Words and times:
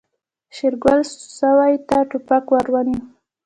شېرګل 0.55 1.01
سوی 1.39 1.73
ته 1.87 1.97
ټوپک 2.09 2.45
ور 2.51 2.65
ونيو. 2.73 3.01